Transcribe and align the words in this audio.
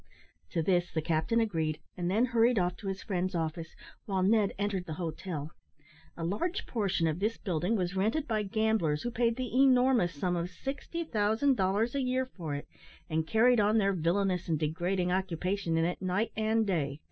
To 0.49 0.63
this 0.63 0.91
the 0.91 0.99
captain 1.03 1.39
agreed, 1.39 1.79
and 1.95 2.09
then 2.09 2.25
hurried 2.25 2.57
off 2.57 2.75
to 2.77 2.87
his 2.87 3.03
friend's 3.03 3.35
office, 3.35 3.75
while 4.05 4.23
Ned 4.23 4.51
entered 4.57 4.87
the 4.87 4.95
hotel. 4.95 5.51
A 6.17 6.23
large 6.23 6.65
portion 6.65 7.05
of 7.05 7.19
this 7.19 7.37
building 7.37 7.75
was 7.75 7.95
rented 7.95 8.27
by 8.27 8.41
gamblers, 8.41 9.03
who 9.03 9.11
paid 9.11 9.35
the 9.35 9.53
enormous 9.55 10.15
sum 10.15 10.35
of 10.35 10.49
60,000 10.49 11.55
dollars 11.55 11.93
a 11.93 12.01
year 12.01 12.25
for 12.25 12.55
it, 12.55 12.67
and 13.11 13.27
carried 13.27 13.59
on 13.59 13.77
their 13.77 13.93
villainous 13.93 14.47
and 14.49 14.57
degrading 14.57 15.11
occupation 15.11 15.77
in 15.77 15.85
it 15.85 16.01
night 16.01 16.31
and 16.35 16.65
day. 16.65 16.99